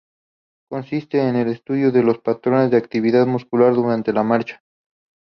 [0.67, 4.63] Consiste en el estudio de los patrones de actividad muscular durante la marcha.